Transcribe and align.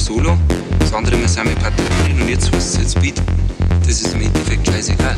Solo, 0.00 0.38
das 0.78 0.94
andere 0.94 1.16
Mal 1.18 1.28
sind 1.28 1.44
wir 1.44 1.54
Patrouillen 1.56 2.22
und 2.22 2.28
jetzt 2.28 2.50
was 2.54 2.70
es 2.70 2.76
jetzt 2.78 3.00
bietet. 3.00 3.22
Das 3.86 4.00
ist 4.00 4.14
im 4.14 4.22
Endeffekt 4.22 4.66
scheißegal. 4.66 5.16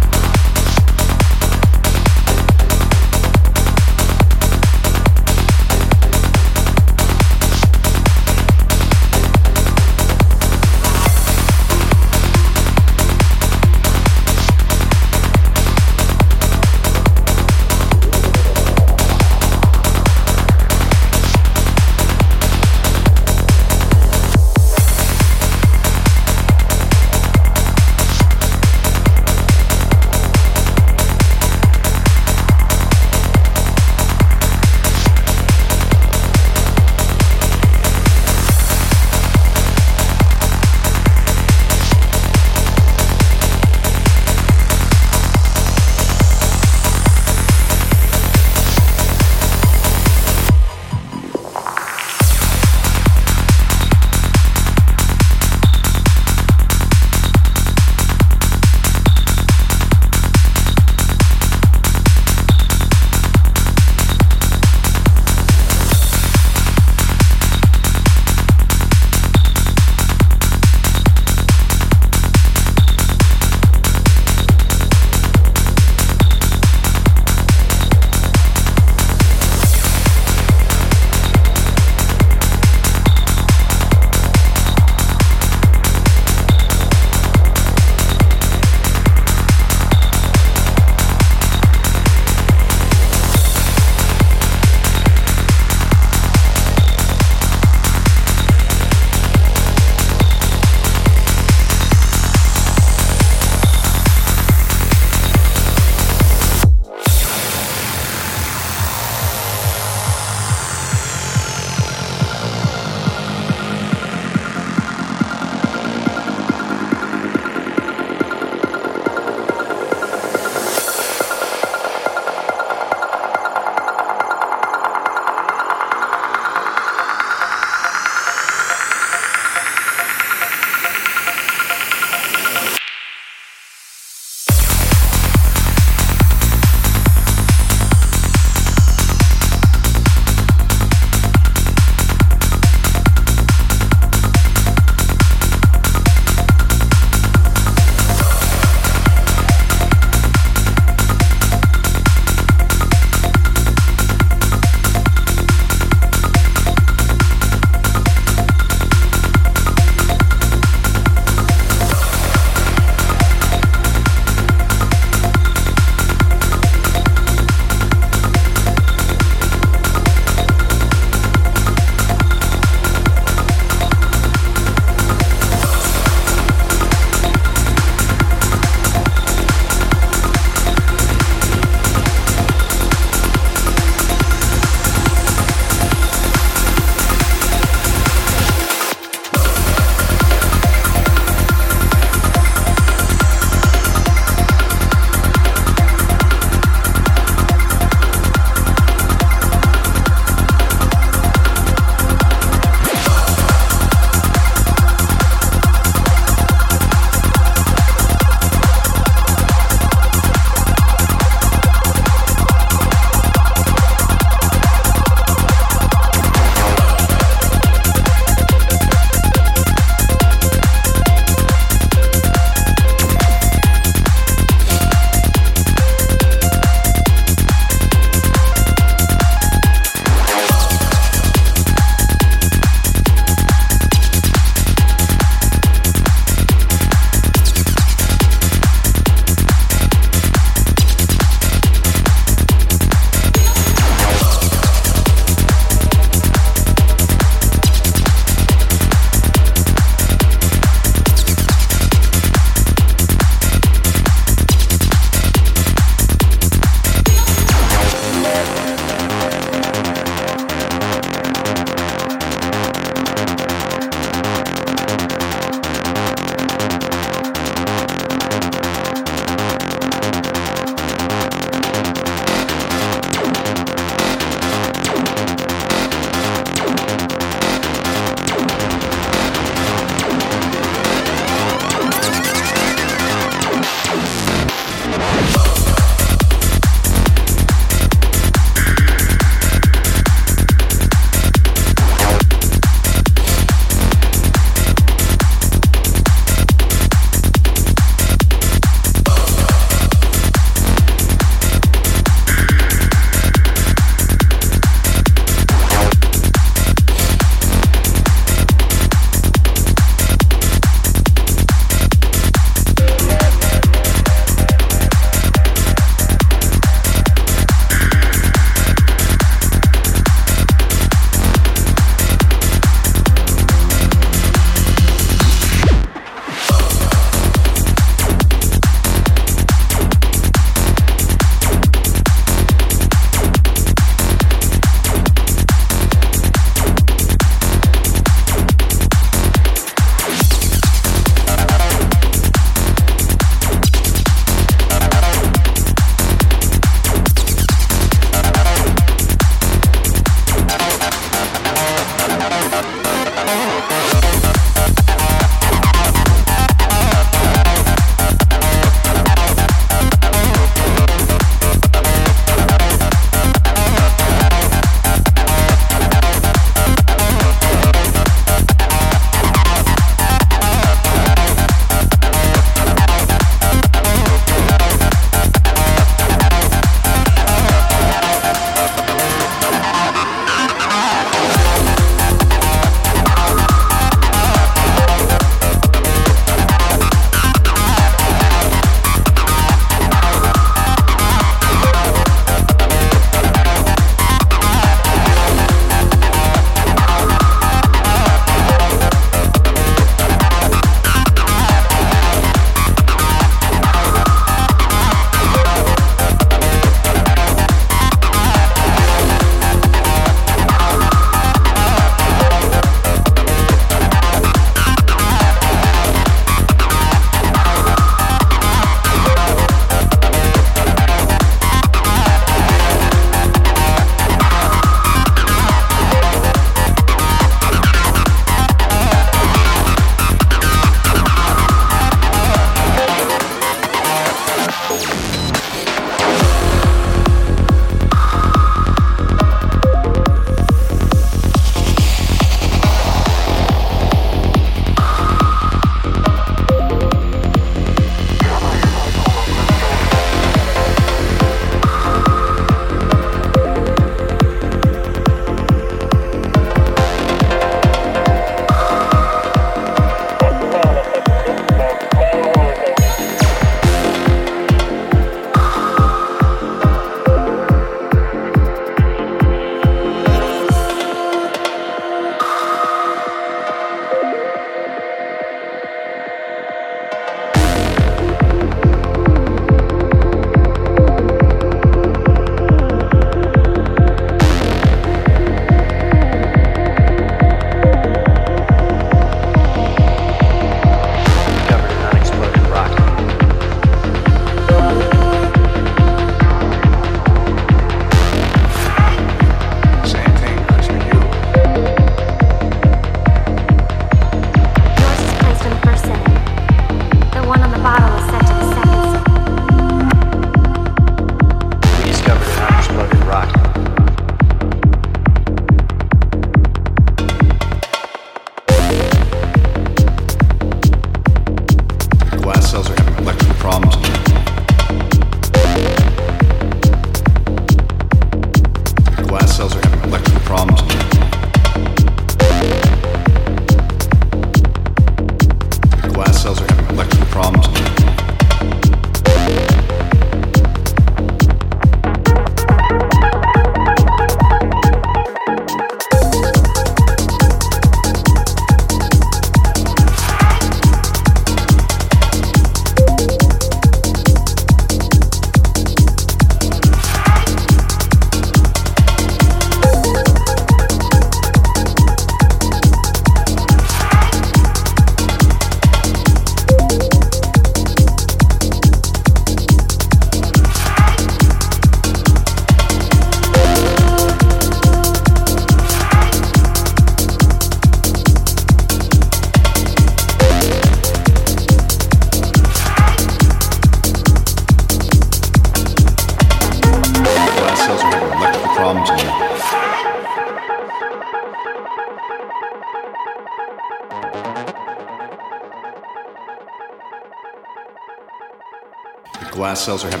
Cells 599.61 599.85
are 599.85 599.91
having. 599.91 600.00